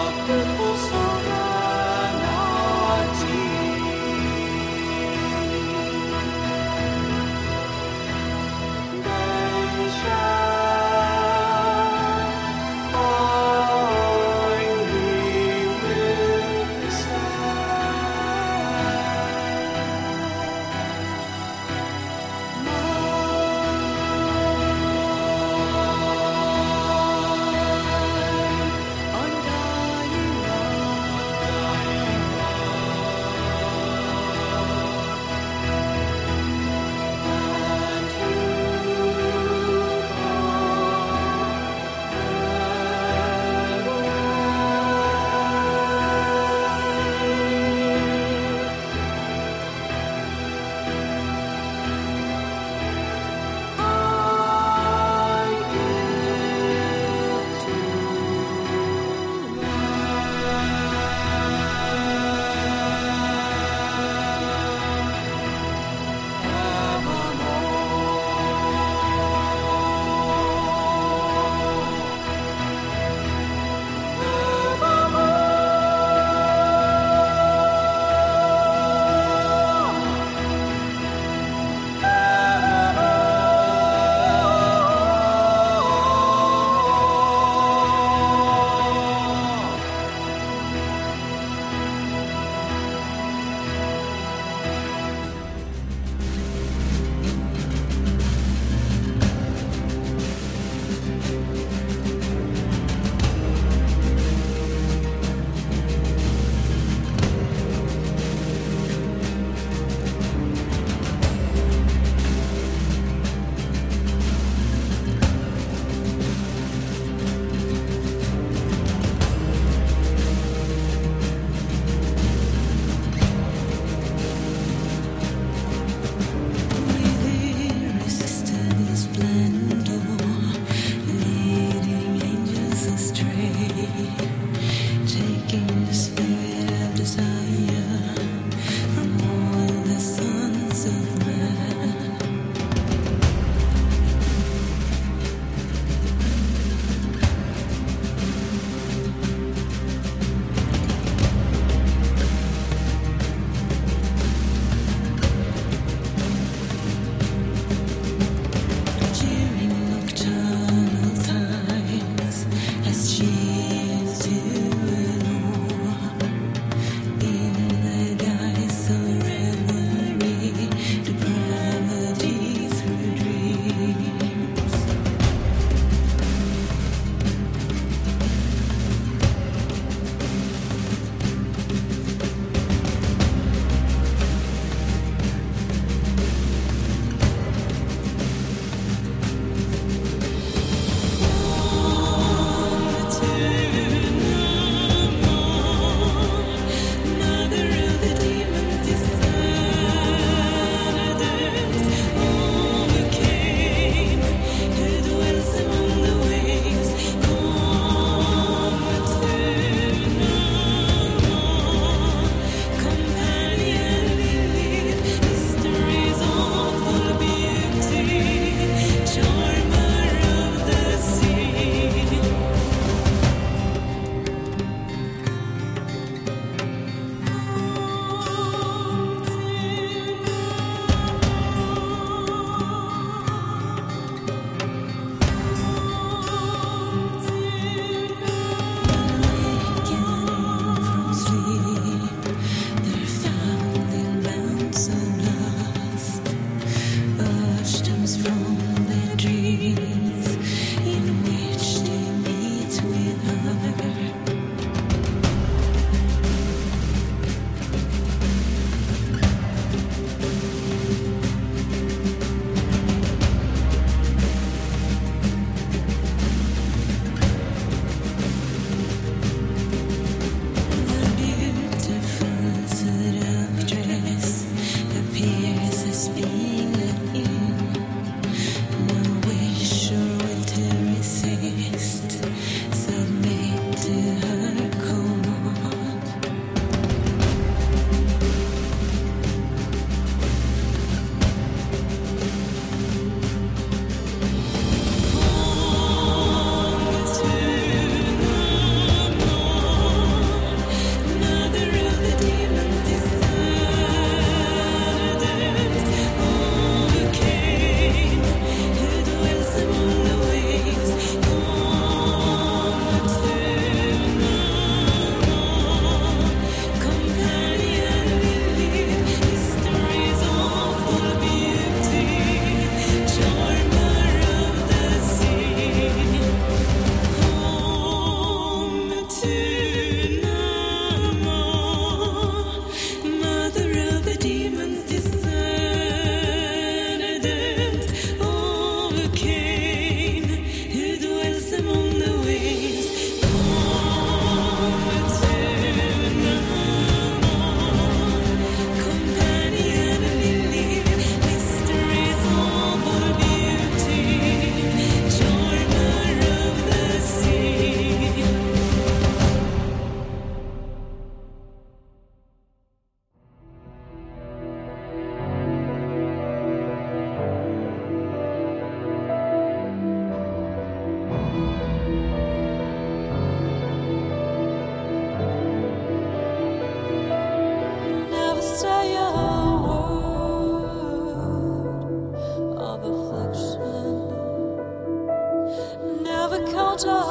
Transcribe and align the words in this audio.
a 0.00 0.12
perfusão. 0.26 1.39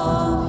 Love. 0.10 0.49